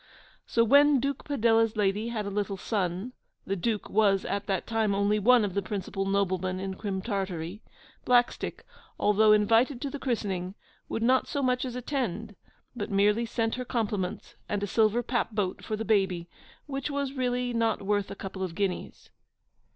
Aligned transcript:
So 0.47 0.63
when 0.63 0.99
Duke 0.99 1.25
Padella's 1.25 1.75
lady 1.77 2.07
had 2.07 2.25
a 2.25 2.31
little 2.31 2.57
son 2.57 3.13
(the 3.45 3.55
Duke 3.55 3.87
was 3.87 4.25
at 4.25 4.47
that 4.47 4.65
time 4.65 4.95
only 4.95 5.19
one 5.19 5.45
of 5.45 5.53
the 5.53 5.61
principal 5.61 6.05
noblemen 6.07 6.59
in 6.59 6.73
Crim 6.73 7.03
Tartary), 7.03 7.61
Blackstick, 8.03 8.63
although 8.99 9.31
invited 9.31 9.79
to 9.81 9.91
the 9.91 9.99
christening, 9.99 10.55
would 10.89 11.03
not 11.03 11.27
so 11.27 11.43
much 11.43 11.65
as 11.65 11.75
attend; 11.75 12.35
but 12.75 12.89
merely 12.89 13.27
sent 13.27 13.53
her 13.53 13.63
compliments 13.63 14.33
and 14.49 14.63
a 14.63 14.65
silver 14.65 15.03
papboat 15.03 15.63
for 15.63 15.75
the 15.75 15.85
baby, 15.85 16.27
which 16.65 16.89
was 16.89 17.13
really 17.13 17.53
not 17.53 17.83
worth 17.83 18.09
a 18.09 18.15
couple 18.15 18.41
of 18.41 18.55
guineas. 18.55 19.11